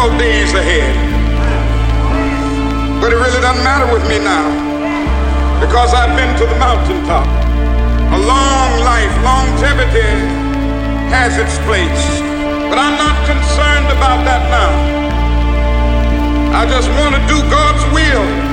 [0.00, 0.96] difficult days ahead.
[3.00, 4.48] But it really doesn't matter with me now
[5.60, 7.26] because I've been to the mountaintop.
[8.16, 10.08] A long life, longevity
[11.12, 12.04] has its place.
[12.70, 14.72] But I'm not concerned about that now.
[16.56, 18.49] I just want to do God's will.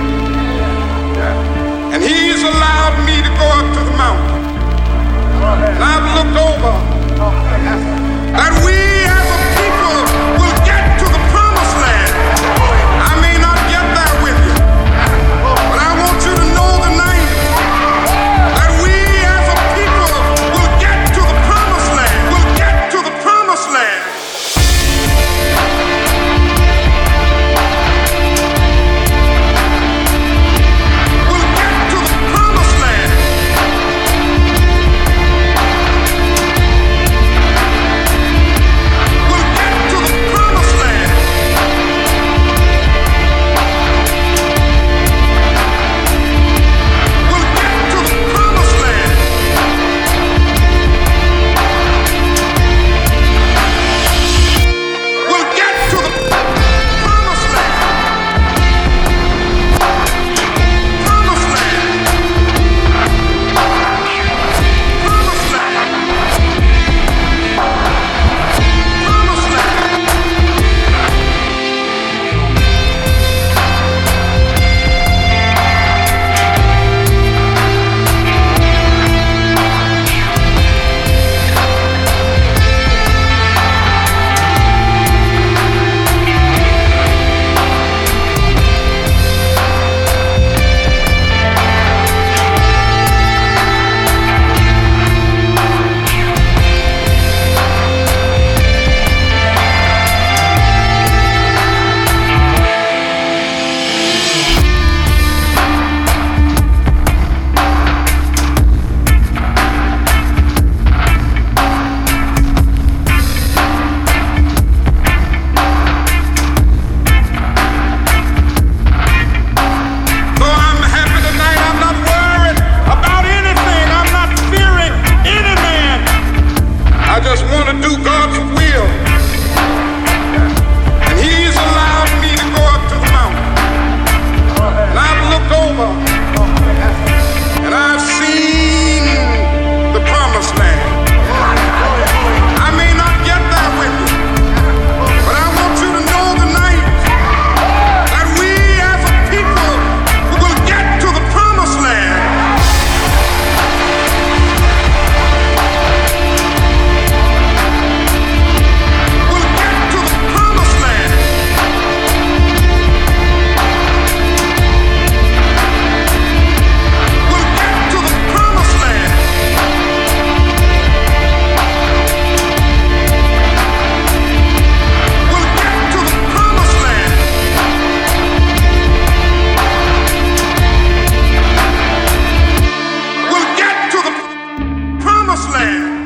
[185.49, 185.96] land.